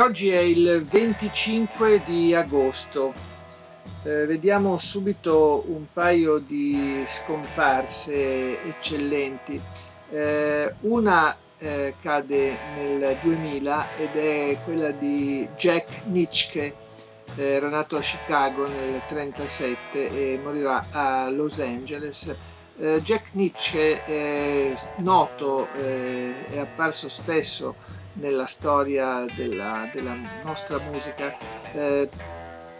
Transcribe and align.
Oggi 0.00 0.30
è 0.30 0.38
il 0.38 0.84
25 0.84 2.02
di 2.04 2.32
agosto. 2.32 3.12
Eh, 4.04 4.26
vediamo 4.26 4.78
subito 4.78 5.64
un 5.66 5.86
paio 5.92 6.38
di 6.38 7.04
scomparse 7.04 8.62
eccellenti. 8.62 9.60
Eh, 10.10 10.72
una 10.80 11.36
eh, 11.58 11.94
cade 12.00 12.56
nel 12.76 13.16
2000 13.22 13.86
ed 13.96 14.14
è 14.14 14.58
quella 14.64 14.90
di 14.92 15.48
Jack 15.56 16.04
Nitschke. 16.04 16.74
Eh, 17.34 17.42
era 17.42 17.68
nato 17.68 17.96
a 17.96 18.00
Chicago 18.00 18.68
nel 18.68 19.02
1937 19.08 20.10
e 20.10 20.38
morirà 20.40 20.86
a 20.92 21.28
Los 21.28 21.58
Angeles. 21.58 22.36
Eh, 22.78 23.00
Jack 23.02 23.30
Nitschke 23.32 24.04
è 24.04 24.74
noto, 24.98 25.66
eh, 25.74 26.50
è 26.50 26.58
apparso 26.58 27.08
spesso 27.08 27.96
nella 28.20 28.46
storia 28.46 29.26
della, 29.34 29.88
della 29.92 30.16
nostra 30.42 30.78
musica, 30.78 31.34
eh, 31.72 32.08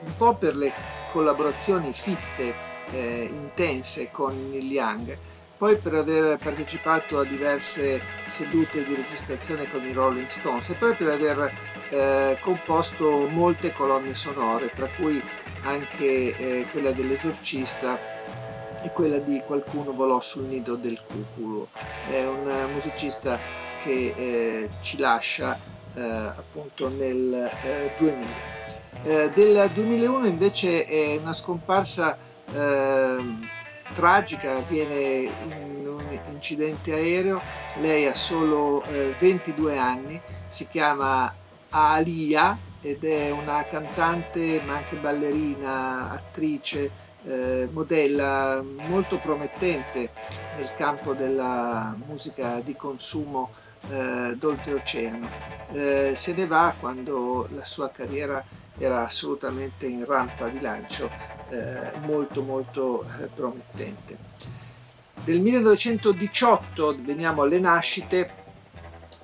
un 0.01 0.17
po' 0.17 0.35
per 0.35 0.57
le 0.57 0.73
collaborazioni 1.13 1.93
fitte, 1.93 2.55
eh, 2.93 3.29
intense 3.31 4.11
con 4.11 4.51
Neil 4.51 4.71
Young, 4.71 5.17
poi 5.57 5.77
per 5.77 5.95
aver 5.95 6.39
partecipato 6.39 7.19
a 7.19 7.25
diverse 7.25 8.01
sedute 8.29 8.85
di 8.85 8.95
registrazione 8.95 9.69
con 9.69 9.85
i 9.85 9.93
Rolling 9.93 10.29
Stones 10.29 10.71
e 10.71 10.75
poi 10.75 10.95
per 10.95 11.09
aver 11.09 11.53
eh, 11.91 12.39
composto 12.41 13.27
molte 13.29 13.73
colonne 13.73 14.15
sonore, 14.15 14.71
tra 14.75 14.87
cui 14.97 15.21
anche 15.65 16.37
eh, 16.37 16.67
quella 16.71 16.93
dell'esorcista 16.93 17.99
e 18.83 18.91
quella 18.93 19.19
di 19.19 19.43
Qualcuno 19.45 19.91
volò 19.91 20.21
sul 20.21 20.45
nido 20.45 20.77
del 20.77 21.01
cuculo. 21.05 21.67
È 22.09 22.25
un 22.25 22.71
musicista 22.73 23.67
che 23.89 24.15
eh, 24.15 24.69
ci 24.83 24.99
lascia 24.99 25.59
eh, 25.95 26.03
appunto 26.03 26.91
nel 26.91 27.51
2000. 27.97 28.27
Eh, 29.05 29.11
eh, 29.11 29.31
del 29.31 29.71
2001 29.73 30.27
invece 30.27 30.85
è 30.85 31.17
una 31.17 31.33
scomparsa 31.33 32.19
ehm, 32.53 33.49
tragica, 33.95 34.57
avviene 34.57 35.31
in 35.45 35.87
un 35.87 36.05
incidente 36.31 36.93
aereo, 36.93 37.41
lei 37.81 38.07
ha 38.07 38.15
solo 38.15 38.85
22 39.19 39.73
eh, 39.73 39.79
anni, 39.79 40.21
si 40.51 40.69
chiama 40.69 41.33
Alia 41.71 42.59
ed 42.83 43.03
è 43.05 43.31
una 43.31 43.65
cantante 43.65 44.61
ma 44.67 44.77
anche 44.77 44.97
ballerina, 44.97 46.11
attrice, 46.11 46.91
eh, 47.25 47.69
modella 47.73 48.63
molto 48.87 49.17
promettente 49.17 50.11
nel 50.59 50.71
campo 50.77 51.15
della 51.15 51.95
musica 52.07 52.61
di 52.63 52.75
consumo 52.75 53.51
eh, 53.91 54.35
d'oltreoceano. 54.37 55.29
Eh, 55.73 56.15
se 56.17 56.35
ne 56.35 56.47
va 56.47 56.75
quando 56.79 57.49
la 57.55 57.65
sua 57.65 57.91
carriera 57.91 58.43
era 58.79 59.05
assolutamente 59.05 59.87
in 59.87 60.05
rampa 60.05 60.49
di 60.49 60.61
lancio, 60.61 61.11
eh, 61.51 61.99
molto 62.05 62.43
molto 62.43 63.03
eh, 63.03 63.25
promettente. 63.27 64.17
Del 65.25 65.41
1918 65.41 66.97
veniamo 67.01 67.43
alle 67.43 67.59
nascite, 67.59 68.47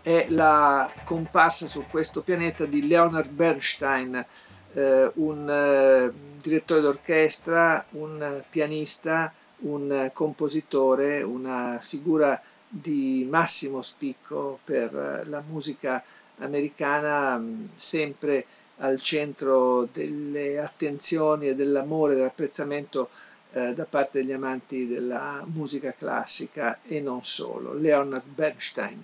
è 0.02 0.26
la 0.28 0.90
comparsa 1.04 1.66
su 1.66 1.84
questo 1.88 2.20
pianeta 2.20 2.66
di 2.66 2.86
Leonard 2.86 3.30
Bernstein, 3.30 4.24
eh, 4.72 5.10
un 5.14 5.48
eh, 5.48 6.12
direttore 6.42 6.80
d'orchestra, 6.80 7.86
un 7.90 8.42
pianista, 8.50 9.32
un 9.60 10.10
compositore, 10.12 11.22
una 11.22 11.78
figura 11.80 12.40
di 12.76 13.24
massimo 13.30 13.82
spicco 13.82 14.58
per 14.64 15.24
la 15.28 15.42
musica 15.48 16.02
americana, 16.38 17.40
sempre 17.76 18.44
al 18.78 19.00
centro 19.00 19.88
delle 19.92 20.58
attenzioni 20.58 21.46
e 21.46 21.54
dell'amore, 21.54 22.16
dell'apprezzamento 22.16 23.10
eh, 23.52 23.72
da 23.74 23.84
parte 23.84 24.18
degli 24.18 24.32
amanti 24.32 24.88
della 24.88 25.44
musica 25.46 25.94
classica 25.96 26.80
e 26.82 27.00
non 27.00 27.24
solo, 27.24 27.72
Leonard 27.74 28.26
Bernstein. 28.26 29.00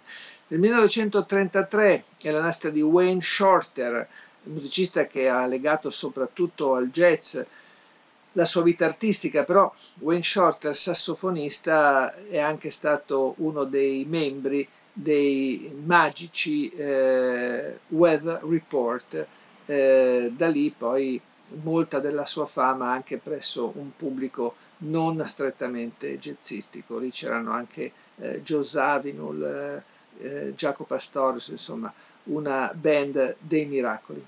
Nel 0.48 0.58
1933 0.58 2.04
è 2.22 2.30
la 2.32 2.40
nascita 2.40 2.70
di 2.70 2.82
Wayne 2.82 3.22
Shorter, 3.22 4.08
musicista 4.46 5.06
che 5.06 5.28
ha 5.28 5.46
legato 5.46 5.90
soprattutto 5.90 6.74
al 6.74 6.90
jazz 6.90 7.38
la 8.32 8.44
sua 8.44 8.62
vita 8.62 8.84
artistica, 8.84 9.44
però 9.44 9.72
Wayne 10.00 10.22
Shorter, 10.22 10.76
sassofonista, 10.76 12.14
è 12.28 12.38
anche 12.38 12.70
stato 12.70 13.34
uno 13.38 13.64
dei 13.64 14.04
membri 14.08 14.66
dei 14.92 15.72
magici 15.84 16.68
eh, 16.70 17.78
Weather 17.88 18.42
Report. 18.44 19.26
Eh, 19.66 20.32
da 20.34 20.48
lì 20.48 20.74
poi 20.76 21.20
molta 21.62 22.00
della 22.00 22.26
sua 22.26 22.46
fama 22.46 22.90
anche 22.90 23.18
presso 23.18 23.72
un 23.76 23.90
pubblico 23.96 24.54
non 24.78 25.22
strettamente 25.26 26.18
jazzistico. 26.18 26.98
Lì 26.98 27.10
c'erano 27.10 27.52
anche 27.52 27.92
eh, 28.16 28.42
Joe 28.42 28.62
Zawinul, 28.62 29.42
eh, 29.42 30.26
eh, 30.26 30.54
Jacopo 30.54 30.94
Astorius, 30.94 31.48
insomma 31.48 31.92
una 32.24 32.70
band 32.74 33.36
dei 33.38 33.64
miracoli. 33.64 34.24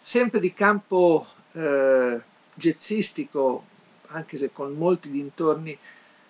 Sempre 0.00 0.40
di 0.40 0.52
campo 0.52 1.26
eh, 1.52 2.22
jazzistico, 2.54 3.64
anche 4.08 4.36
se 4.36 4.52
con 4.52 4.72
molti 4.74 5.10
dintorni 5.10 5.76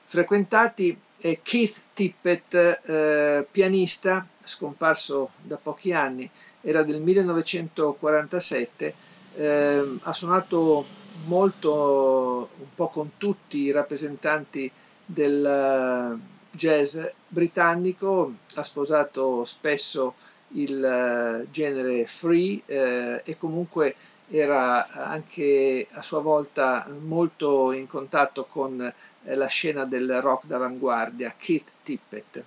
frequentati, 0.04 0.98
è 1.16 1.40
Keith 1.42 1.80
Tippett, 1.94 2.54
eh, 2.54 3.46
pianista, 3.50 4.26
scomparso 4.44 5.30
da 5.42 5.56
pochi 5.56 5.92
anni, 5.92 6.30
era 6.60 6.82
del 6.82 7.00
1947, 7.00 8.94
eh, 9.36 9.98
ha 10.02 10.12
suonato 10.12 10.84
molto, 11.26 12.50
un 12.58 12.74
po' 12.74 12.88
con 12.88 13.12
tutti 13.16 13.58
i 13.58 13.70
rappresentanti 13.70 14.70
del 15.04 15.44
eh, 15.44 16.18
jazz 16.50 16.98
britannico, 17.28 18.34
ha 18.54 18.62
sposato 18.62 19.44
spesso 19.44 20.14
il 20.48 20.84
eh, 20.84 21.46
genere 21.50 22.06
free 22.06 22.60
eh, 22.66 23.22
e 23.24 23.36
comunque 23.38 23.94
era 24.30 24.88
anche 24.88 25.86
a 25.90 26.02
sua 26.02 26.20
volta 26.20 26.86
molto 27.00 27.72
in 27.72 27.86
contatto 27.86 28.44
con 28.44 28.80
eh, 28.80 29.34
la 29.34 29.46
scena 29.46 29.84
del 29.84 30.20
rock 30.20 30.46
d'avanguardia, 30.46 31.34
Keith 31.36 31.72
Tippett. 31.82 32.42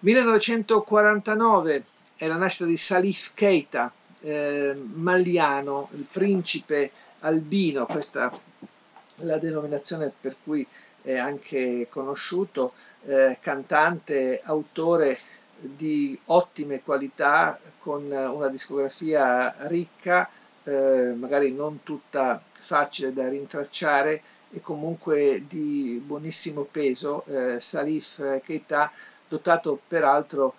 1949 0.00 1.84
è 2.16 2.26
la 2.26 2.36
nascita 2.36 2.64
di 2.64 2.76
Salif 2.76 3.32
Keita, 3.34 3.92
eh, 4.20 4.74
maliano, 4.74 5.88
il 5.92 6.06
principe 6.10 6.90
albino, 7.20 7.86
questa 7.86 8.30
è 8.30 9.24
la 9.24 9.38
denominazione 9.38 10.12
per 10.18 10.36
cui 10.42 10.66
è 11.02 11.16
anche 11.16 11.86
conosciuto, 11.90 12.72
eh, 13.04 13.38
cantante, 13.40 14.40
autore 14.42 15.18
di 15.58 16.18
ottime 16.26 16.82
qualità, 16.82 17.58
con 17.78 18.04
una 18.10 18.48
discografia 18.48 19.54
ricca, 19.66 20.28
eh, 20.64 21.14
magari 21.16 21.52
non 21.52 21.82
tutta 21.82 22.42
facile 22.52 23.12
da 23.12 23.28
rintracciare 23.28 24.22
e 24.50 24.60
comunque 24.60 25.44
di 25.48 26.02
buonissimo 26.04 26.62
peso, 26.64 27.24
eh, 27.26 27.60
Salif 27.60 28.40
Keita, 28.42 28.90
dotato 29.28 29.80
peraltro 29.86 30.54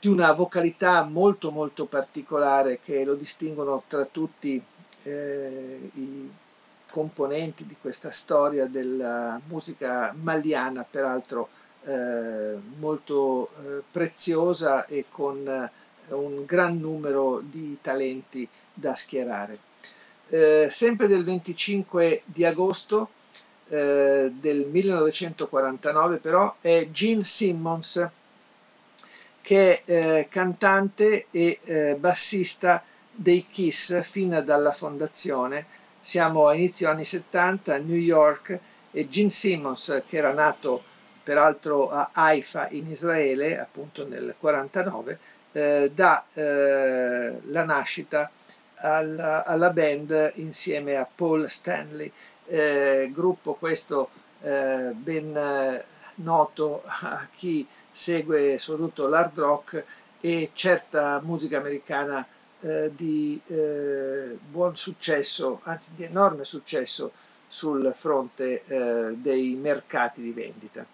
di 0.00 0.08
una 0.08 0.32
vocalità 0.32 1.02
molto 1.02 1.50
molto 1.50 1.86
particolare 1.86 2.78
che 2.80 3.04
lo 3.04 3.14
distinguono 3.14 3.82
tra 3.86 4.04
tutti 4.04 4.62
eh, 5.02 5.90
i 5.94 6.30
componenti 6.90 7.66
di 7.66 7.76
questa 7.80 8.10
storia 8.10 8.66
della 8.66 9.40
musica 9.46 10.14
maliana, 10.20 10.86
peraltro 10.88 11.48
eh, 11.84 12.56
molto 12.78 13.48
eh, 13.56 13.82
preziosa 13.90 14.86
e 14.86 15.04
con 15.10 15.70
un 16.10 16.44
gran 16.44 16.78
numero 16.78 17.40
di 17.42 17.78
talenti 17.80 18.48
da 18.72 18.94
schierare. 18.94 19.58
Eh, 20.28 20.68
sempre 20.70 21.06
del 21.06 21.24
25 21.24 22.22
di 22.24 22.44
agosto 22.44 23.10
eh, 23.68 24.32
del 24.34 24.66
1949 24.66 26.18
però 26.18 26.54
è 26.60 26.88
Gene 26.90 27.24
Simmons 27.24 28.08
che 29.40 29.82
è 29.82 29.90
eh, 29.90 30.28
cantante 30.28 31.24
e 31.30 31.58
eh, 31.64 31.96
bassista 31.98 32.82
dei 33.10 33.46
Kiss 33.48 34.02
fin 34.02 34.42
dalla 34.44 34.72
fondazione. 34.72 35.64
Siamo 36.00 36.48
a 36.48 36.54
inizio 36.54 36.90
anni 36.90 37.04
70 37.06 37.74
a 37.74 37.78
New 37.78 37.96
York 37.96 38.60
e 38.90 39.08
Gene 39.08 39.30
Simmons, 39.30 40.02
che 40.06 40.18
era 40.18 40.32
nato 40.32 40.82
peraltro 41.22 41.90
a 41.90 42.10
Haifa 42.12 42.68
in 42.70 42.90
Israele, 42.90 43.58
appunto 43.58 44.06
nel 44.06 44.34
49, 44.38 45.18
eh, 45.52 45.90
dà 45.94 46.24
eh, 46.34 47.40
la 47.46 47.64
nascita 47.64 48.30
alla, 48.76 49.44
alla, 49.44 49.70
band 49.70 50.32
insieme 50.36 50.96
a 50.96 51.08
Paul 51.12 51.50
Stanley, 51.50 52.10
eh, 52.46 53.10
gruppo 53.12 53.54
questo 53.54 54.10
eh, 54.42 54.92
ben 54.94 55.36
eh, 55.36 55.84
noto 56.16 56.82
a 56.84 57.26
chi 57.34 57.66
segue 57.90 58.58
soprattutto 58.58 59.06
l'hard 59.08 59.38
rock 59.38 59.84
e 60.20 60.50
certa 60.52 61.20
musica 61.22 61.58
americana 61.58 62.26
eh, 62.60 62.90
di 62.94 63.40
buon 63.46 64.76
successo, 64.76 65.60
anzi 65.64 65.94
di 65.94 66.04
enorme 66.04 66.44
successo 66.44 67.12
sul 67.46 67.92
fronte 67.96 68.62
dei 69.16 69.54
mercati 69.54 70.20
di 70.20 70.32
vendita. 70.32 70.84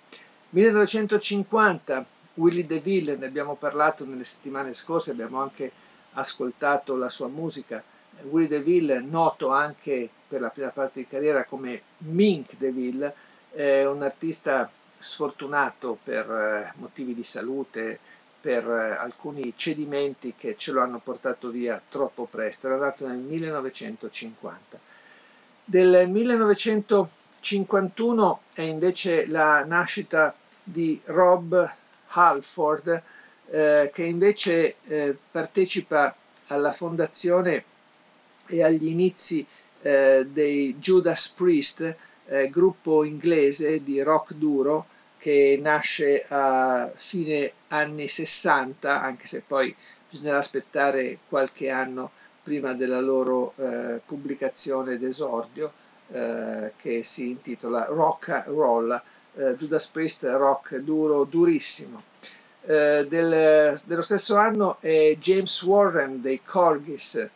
1950 0.50 2.06
Willie 2.34 2.66
DeVille, 2.66 3.16
ne 3.16 3.26
abbiamo 3.26 3.54
parlato 3.54 4.04
nelle 4.04 4.24
settimane 4.24 4.74
scorse, 4.74 5.12
abbiamo 5.12 5.40
anche 5.40 5.70
ascoltato 6.14 6.96
la 6.96 7.08
sua 7.08 7.28
musica. 7.28 7.80
Willie 8.22 8.48
DeVille, 8.48 8.98
noto 9.00 9.50
anche 9.50 10.10
per 10.26 10.40
la 10.40 10.50
prima 10.50 10.70
parte 10.70 10.98
di 11.00 11.06
carriera 11.06 11.44
come 11.44 11.82
Mink 11.98 12.56
DeVille, 12.56 13.14
è 13.50 13.84
un 13.84 14.02
artista 14.02 14.68
sfortunato 14.98 15.96
per 16.02 16.28
eh, 16.30 16.72
motivi 16.78 17.14
di 17.14 17.22
salute, 17.24 17.98
per 18.40 18.68
eh, 18.68 18.96
alcuni 18.98 19.52
cedimenti 19.56 20.34
che 20.36 20.56
ce 20.56 20.72
lo 20.72 20.82
hanno 20.82 20.98
portato 20.98 21.50
via 21.50 21.80
troppo 21.88 22.26
presto. 22.30 22.66
Era 22.66 22.78
nato 22.78 23.06
nel 23.06 23.18
1950. 23.18 24.78
Del 25.64 26.10
1951 26.10 28.40
è 28.52 28.62
invece 28.62 29.26
la 29.26 29.64
nascita 29.64 30.34
di 30.62 31.00
Rob 31.04 31.72
Halford, 32.14 33.02
eh, 33.50 33.90
che 33.92 34.02
invece 34.04 34.76
eh, 34.86 35.16
partecipa 35.30 36.14
alla 36.48 36.72
fondazione 36.72 37.64
e 38.46 38.62
agli 38.62 38.86
inizi 38.88 39.46
eh, 39.82 40.26
dei 40.30 40.76
Judas 40.78 41.28
Priest, 41.28 41.94
eh, 42.26 42.48
gruppo 42.48 43.04
inglese 43.04 43.82
di 43.82 44.00
rock 44.02 44.34
duro 44.34 44.86
che 45.18 45.58
nasce 45.60 46.24
a 46.28 46.90
fine 46.94 47.52
anni 47.68 48.08
60, 48.08 49.00
anche 49.00 49.26
se 49.26 49.42
poi 49.46 49.74
bisognerà 50.10 50.38
aspettare 50.38 51.18
qualche 51.28 51.70
anno 51.70 52.10
prima 52.42 52.74
della 52.74 53.00
loro 53.00 53.54
eh, 53.56 54.00
pubblicazione 54.04 54.98
d'esordio, 54.98 55.72
eh, 56.12 56.72
che 56.76 57.02
si 57.04 57.30
intitola 57.30 57.86
Rock 57.86 58.44
Roll, 58.46 59.00
eh, 59.36 59.56
Judas 59.56 59.86
Priest 59.86 60.24
rock 60.24 60.76
duro, 60.76 61.24
durissimo. 61.24 62.02
Eh, 62.66 63.06
del, 63.08 63.78
dello 63.84 64.02
stesso 64.02 64.36
anno 64.36 64.78
è 64.80 65.16
James 65.20 65.62
Warren 65.62 66.22
dei 66.22 66.40
Corgis, 66.42 67.28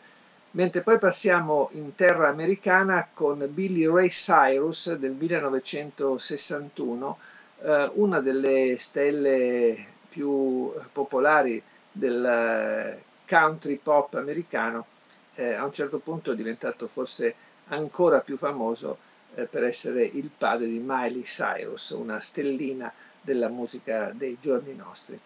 mentre 0.52 0.80
poi 0.80 0.98
passiamo 0.98 1.68
in 1.72 1.94
terra 1.94 2.28
americana 2.28 3.06
con 3.12 3.46
Billy 3.50 3.86
Ray 3.86 4.08
Cyrus 4.08 4.94
del 4.94 5.12
1961, 5.12 7.18
eh, 7.60 7.90
una 7.94 8.20
delle 8.20 8.76
stelle 8.78 9.84
più 10.08 10.72
popolari 10.92 11.62
del 11.92 12.24
eh, 12.24 13.02
country 13.28 13.76
pop 13.76 14.14
americano, 14.14 14.86
eh, 15.34 15.52
a 15.52 15.64
un 15.64 15.72
certo 15.72 15.98
punto 15.98 16.32
è 16.32 16.34
diventato 16.34 16.88
forse 16.88 17.34
ancora 17.68 18.20
più 18.20 18.38
famoso 18.38 18.96
eh, 19.34 19.44
per 19.44 19.64
essere 19.64 20.02
il 20.04 20.30
padre 20.36 20.66
di 20.66 20.82
Miley 20.84 21.22
Cyrus, 21.22 21.90
una 21.90 22.20
stellina 22.20 22.92
della 23.20 23.48
musica 23.48 24.10
dei 24.14 24.36
giorni 24.40 24.75
nostri. 24.75 25.19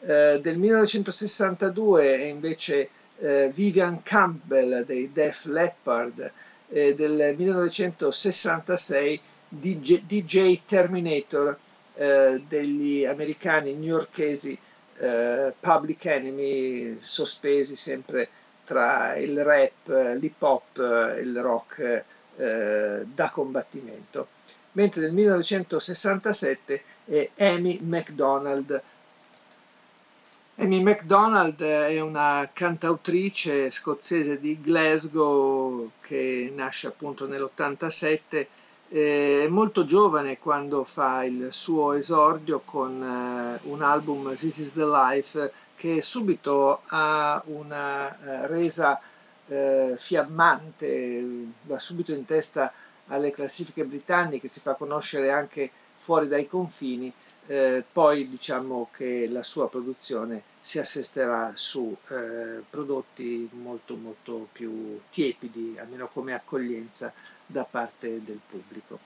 Eh, 0.00 0.40
del 0.42 0.58
1962 0.58 2.16
è 2.16 2.24
invece 2.24 2.88
eh, 3.18 3.50
Vivian 3.54 4.02
Campbell 4.02 4.84
dei 4.84 5.12
Def 5.12 5.44
Leppard, 5.44 6.32
e 6.68 6.94
del 6.94 7.34
1966 7.36 9.20
DJ, 9.48 10.02
DJ 10.06 10.60
Terminator 10.66 11.56
eh, 11.94 12.42
degli 12.48 13.04
americani 13.04 13.74
newyorkesi 13.74 14.58
Public 15.58 16.04
Enemy 16.04 16.98
sospesi 17.00 17.74
sempre 17.74 18.28
tra 18.64 19.16
il 19.16 19.42
rap, 19.42 19.88
l'hip 20.16 20.40
hop, 20.40 20.76
il 21.20 21.40
rock 21.40 22.04
eh, 22.36 23.02
da 23.04 23.30
combattimento, 23.30 24.28
mentre 24.72 25.02
nel 25.02 25.12
1967 25.12 26.82
è 27.04 27.30
Amy 27.38 27.80
MacDonald. 27.82 28.82
Amy 30.56 30.82
MacDonald 30.82 31.60
è 31.62 32.00
una 32.00 32.48
cantautrice 32.52 33.70
scozzese 33.70 34.38
di 34.38 34.60
Glasgow 34.60 35.90
che 36.00 36.52
nasce 36.54 36.88
appunto 36.88 37.26
nell'87 37.26 38.46
è 38.92 39.46
molto 39.48 39.86
giovane 39.86 40.38
quando 40.38 40.84
fa 40.84 41.24
il 41.24 41.48
suo 41.50 41.94
esordio 41.94 42.60
con 42.62 43.00
uh, 43.00 43.70
un 43.70 43.80
album 43.80 44.34
This 44.36 44.58
is 44.58 44.74
the 44.74 44.84
Life 44.84 45.50
che 45.76 46.02
subito 46.02 46.82
ha 46.88 47.42
una 47.46 48.08
uh, 48.08 48.46
resa 48.48 49.00
uh, 49.46 49.96
fiammante, 49.96 51.24
va 51.62 51.78
subito 51.78 52.12
in 52.12 52.24
testa 52.24 52.72
alle 53.06 53.30
classifiche 53.32 53.84
britanniche, 53.84 54.48
si 54.48 54.60
fa 54.60 54.74
conoscere 54.74 55.30
anche 55.30 55.70
fuori 55.96 56.28
dai 56.28 56.46
confini, 56.46 57.12
poi 57.92 58.28
diciamo 58.28 58.88
che 58.96 59.28
la 59.28 59.42
sua 59.42 59.68
produzione 59.68 60.42
si 60.58 60.78
assesterà 60.78 61.52
su 61.54 61.94
prodotti 62.70 63.48
molto 63.52 63.96
molto 63.96 64.48
più 64.52 65.00
tiepidi, 65.10 65.76
almeno 65.78 66.08
come 66.08 66.34
accoglienza 66.34 67.12
da 67.44 67.64
parte 67.64 68.22
del 68.24 68.40
pubblico. 68.48 68.98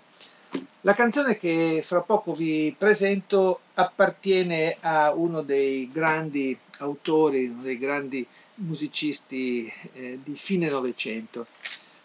La 0.83 0.95
canzone 0.95 1.37
che 1.37 1.81
fra 1.83 2.01
poco 2.03 2.33
vi 2.33 2.75
presento 2.79 3.61
appartiene 3.75 4.77
a 4.81 5.13
uno 5.13 5.43
dei 5.43 5.91
grandi 5.91 6.57
autori, 6.79 7.47
uno 7.47 7.63
dei 7.63 7.79
grandi 7.79 8.27
musicisti 8.57 9.71
eh, 9.95 10.21
di 10.23 10.37
fine 10.37 10.69
Novecento. 10.69 11.47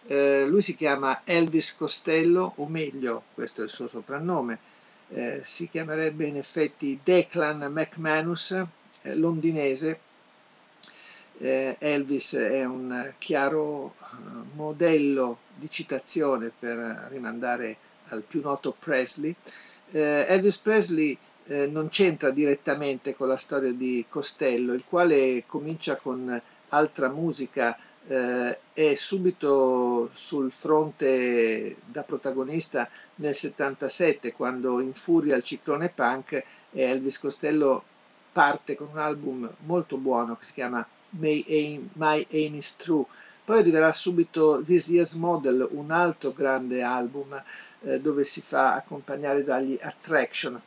Eh, 0.08 0.46
lui 0.48 0.62
si 0.62 0.76
chiama 0.76 1.22
Elvis 1.24 1.76
Costello, 1.76 2.54
o 2.58 2.68
meglio, 2.68 3.24
questo 3.34 3.62
è 3.62 3.66
il 3.66 3.70
suo 3.70 3.88
soprannome, 3.88 4.58
eh, 5.10 5.42
si 5.44 5.70
chiamerebbe 5.70 6.26
in 6.26 6.38
effetti 6.38 7.00
Declan 7.04 7.72
McManus, 7.72 8.52
eh, 9.02 9.16
londinese, 9.16 10.00
eh, 11.38 11.76
Elvis 11.80 12.34
è 12.34 12.64
un 12.66 13.14
chiaro 13.18 13.96
eh, 14.00 14.06
modello 14.54 15.40
di 15.56 15.70
citazione 15.70 16.52
per 16.58 17.08
rimandare 17.10 17.78
al 18.10 18.24
più 18.24 18.42
noto 18.42 18.76
Presley. 18.78 19.36
Elvis 19.94 20.56
Presley 20.58 21.18
eh, 21.48 21.68
non 21.68 21.90
c'entra 21.90 22.30
direttamente 22.32 23.16
con 23.16 23.28
la 23.28 23.38
storia 23.38 23.72
di 23.72 24.06
Costello, 24.08 24.74
il 24.74 24.84
quale 24.88 25.44
comincia 25.46 25.96
con 25.96 26.42
altra 26.70 27.10
musica 27.10 27.78
eh, 28.08 28.58
è 28.74 28.96
subito 28.96 30.10
sul 30.14 30.52
fronte 30.52 31.76
da 31.86 32.04
protagonista 32.04 32.90
nel 33.16 33.36
77 33.36 34.34
quando 34.34 34.80
infuria 34.80 35.36
il 35.36 35.44
ciclone 35.44 35.90
punk 35.90 36.34
e 36.34 36.82
Elvis 36.82 37.20
Costello 37.20 37.84
parte 38.32 38.76
con 38.76 38.88
un 38.92 38.98
album 38.98 39.50
molto 39.66 39.98
buono 39.98 40.36
che 40.38 40.46
si 40.46 40.54
chiama 40.54 40.86
Aim, 41.20 41.90
My 41.94 42.26
Aim 42.32 42.56
is 42.56 42.76
True. 42.78 43.06
Poi 43.44 43.60
arriverà 43.60 43.92
subito 43.92 44.62
This 44.64 44.88
Year's 44.90 45.14
Model, 45.14 45.68
un 45.72 45.92
altro 45.92 46.32
grande 46.32 46.82
album 46.84 47.42
eh, 47.82 48.00
dove 48.00 48.24
si 48.24 48.42
fa 48.42 48.76
accompagnare 48.76 49.44
dagli 49.44 49.78
Attraction. 49.82 50.60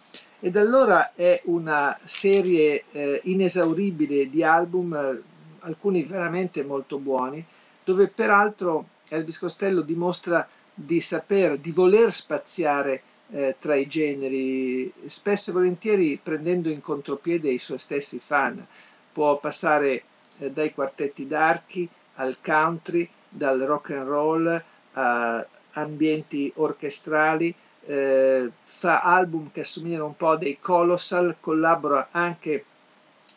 E 0.45 0.51
da 0.51 0.61
allora 0.61 1.11
è 1.15 1.41
una 1.45 1.99
serie 2.05 2.85
eh, 2.93 3.19
inesauribile 3.25 4.29
di 4.29 4.43
album, 4.43 4.93
eh, 4.93 5.23
alcuni 5.61 6.03
veramente 6.03 6.63
molto 6.63 6.99
buoni, 6.99 7.43
dove 7.83 8.09
peraltro 8.09 8.89
Elvis 9.09 9.39
Costello 9.39 9.81
dimostra 9.81 10.47
di 10.75 11.01
saper, 11.01 11.57
di 11.57 11.71
voler 11.71 12.13
spaziare 12.13 13.01
eh, 13.31 13.57
tra 13.59 13.75
i 13.75 13.87
generi, 13.87 14.93
spesso 15.07 15.49
e 15.49 15.55
volentieri 15.55 16.21
prendendo 16.23 16.69
in 16.69 16.83
contropiede 16.83 17.49
i 17.49 17.59
suoi 17.59 17.79
stessi 17.79 18.19
fan. 18.19 18.67
Può 19.15 19.39
passare 19.39 20.03
eh, 20.41 20.51
dai 20.51 20.75
quartetti 20.75 21.27
d'archi 21.27 21.89
al 22.17 22.37
country, 22.45 23.09
dal 23.31 23.61
rock 23.61 23.93
and 23.93 24.07
roll 24.07 24.63
a 24.93 25.47
ambienti 25.71 26.53
orchestrali, 26.57 27.55
eh, 27.87 28.51
fa 28.63 29.01
album 29.03 29.51
che 29.53 29.61
assomigliano 29.61 30.07
un 30.07 30.17
po' 30.17 30.37
dei 30.37 30.59
colossal, 30.61 31.37
collabora 31.41 32.09
anche 32.11 32.65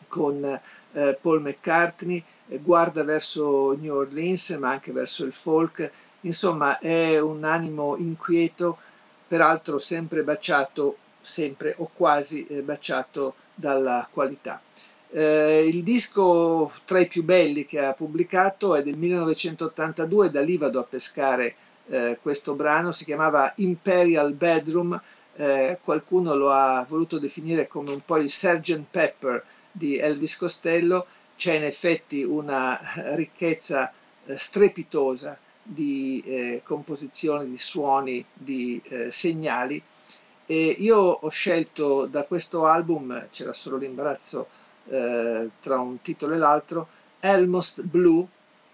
con 0.08 0.44
eh, 0.44 1.18
Paul 1.20 1.42
McCartney, 1.42 2.22
eh, 2.48 2.58
guarda 2.58 3.04
verso 3.04 3.76
New 3.78 3.94
Orleans 3.94 4.50
ma 4.58 4.70
anche 4.70 4.92
verso 4.92 5.24
il 5.24 5.32
folk, 5.32 5.90
insomma 6.22 6.78
è 6.78 7.18
un 7.20 7.44
animo 7.44 7.96
inquieto, 7.96 8.78
peraltro 9.26 9.78
sempre 9.78 10.22
baciato, 10.22 10.96
sempre 11.20 11.74
o 11.78 11.90
quasi 11.92 12.46
eh, 12.46 12.62
baciato 12.62 13.34
dalla 13.54 14.08
qualità. 14.10 14.60
Eh, 15.10 15.66
il 15.66 15.82
disco 15.82 16.70
tra 16.84 17.00
i 17.00 17.06
più 17.06 17.24
belli 17.24 17.64
che 17.66 17.78
ha 17.78 17.94
pubblicato 17.94 18.74
è 18.74 18.82
del 18.82 18.98
1982, 18.98 20.30
da 20.30 20.42
lì 20.42 20.56
vado 20.58 20.80
a 20.80 20.84
pescare 20.84 21.54
eh, 21.88 22.18
questo 22.20 22.54
brano, 22.54 22.92
si 22.92 23.04
chiamava 23.04 23.52
Imperial 23.56 24.32
Bedroom, 24.32 25.00
eh, 25.36 25.78
qualcuno 25.82 26.34
lo 26.34 26.50
ha 26.50 26.84
voluto 26.88 27.18
definire 27.18 27.66
come 27.66 27.92
un 27.92 28.04
po' 28.04 28.18
il 28.18 28.30
Sgt. 28.30 28.84
Pepper 28.90 29.44
di 29.70 29.96
Elvis 29.96 30.36
Costello, 30.36 31.06
c'è 31.36 31.54
in 31.54 31.64
effetti 31.64 32.22
una 32.22 32.78
ricchezza 33.14 33.92
eh, 34.26 34.36
strepitosa 34.36 35.38
di 35.62 36.22
eh, 36.26 36.62
composizioni, 36.64 37.48
di 37.48 37.58
suoni, 37.58 38.24
di 38.32 38.80
eh, 38.88 39.12
segnali 39.12 39.80
e 40.46 40.76
io 40.78 40.96
ho 40.96 41.28
scelto 41.28 42.06
da 42.06 42.24
questo 42.24 42.64
album, 42.66 43.28
c'era 43.30 43.52
solo 43.52 43.76
l'imbarazzo 43.76 44.48
tra 44.88 45.78
un 45.78 46.00
titolo 46.00 46.32
e 46.32 46.38
l'altro, 46.38 46.88
Almost 47.20 47.82
Blue, 47.82 48.26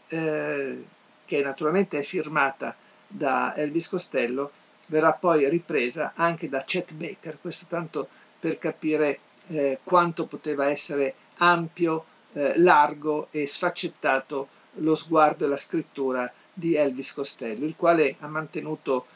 che 0.06 1.42
naturalmente 1.42 1.98
è 1.98 2.02
firmata 2.04 2.76
da 3.14 3.54
Elvis 3.54 3.88
Costello, 3.88 4.50
verrà 4.86 5.12
poi 5.12 5.48
ripresa 5.48 6.12
anche 6.14 6.48
da 6.48 6.64
Chet 6.64 6.94
Baker, 6.94 7.38
questo 7.40 7.66
tanto 7.68 8.08
per 8.38 8.58
capire 8.58 9.20
eh, 9.46 9.78
quanto 9.84 10.26
poteva 10.26 10.66
essere 10.66 11.14
ampio, 11.38 12.04
eh, 12.32 12.58
largo 12.58 13.28
e 13.30 13.46
sfaccettato 13.46 14.48
lo 14.78 14.94
sguardo 14.94 15.44
e 15.44 15.48
la 15.48 15.56
scrittura 15.56 16.30
di 16.52 16.74
Elvis 16.74 17.12
Costello, 17.12 17.64
il 17.64 17.74
quale 17.76 18.16
ha 18.18 18.26
mantenuto 18.26 19.06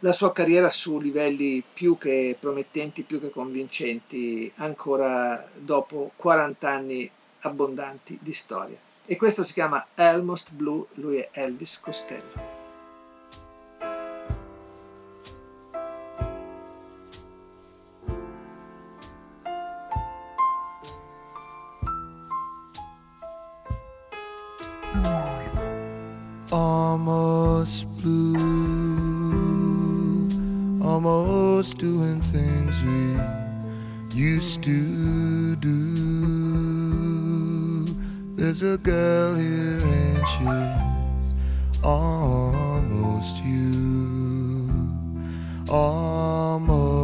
la 0.00 0.12
sua 0.12 0.32
carriera 0.32 0.68
su 0.68 0.98
livelli 0.98 1.62
più 1.72 1.96
che 1.96 2.36
promettenti, 2.38 3.02
più 3.02 3.20
che 3.20 3.30
convincenti, 3.30 4.52
ancora 4.56 5.48
dopo 5.54 6.10
40 6.16 6.68
anni 6.68 7.10
abbondanti 7.40 8.18
di 8.20 8.32
storia. 8.32 8.78
E 9.06 9.16
questo 9.16 9.44
si 9.44 9.52
chiama 9.52 9.86
Almost 9.94 10.52
Blue, 10.52 10.86
lui 10.94 11.18
è 11.18 11.28
Elvis 11.32 11.80
Costello. 11.80 12.55
Almost 26.96 27.84
blue 28.00 28.38
almost 30.82 31.76
doing 31.76 32.22
things 32.22 32.82
we 32.82 33.20
used 34.18 34.62
to 34.62 35.56
do. 35.56 35.94
There's 38.36 38.62
a 38.62 38.78
girl 38.78 39.34
here 39.34 39.78
and 39.78 40.26
she's 40.26 41.34
almost 41.84 43.44
you. 43.44 44.70
Almost 45.68 46.95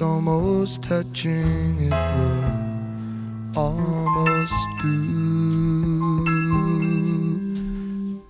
It's 0.00 0.06
almost 0.06 0.82
touching, 0.82 1.78
it 1.78 1.92
will 1.92 2.44
almost 3.54 4.54
do. 4.80 6.24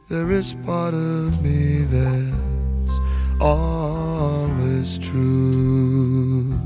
There 0.09 0.33
is 0.33 0.55
part 0.67 0.95
of 0.95 1.41
me 1.45 1.85
that's 1.85 2.99
always 3.41 4.99
true. 4.99 6.59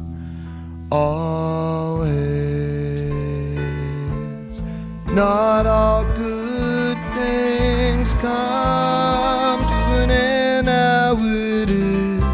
Always. 0.91 2.09
Not 5.13 5.67
all 5.67 6.05
good 6.17 6.97
things 7.13 8.15
come 8.15 9.61
to 9.61 9.75
an 10.03 10.11
end. 10.11 10.65
Now 10.65 11.15
it 11.19 11.69
is 11.69 12.25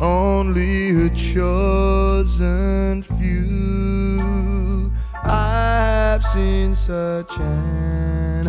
only 0.00 0.83
a 1.04 1.10
chosen 1.10 3.02
few. 3.02 4.90
I've 5.22 6.24
seen 6.24 6.74
such 6.74 7.36
an 7.38 8.48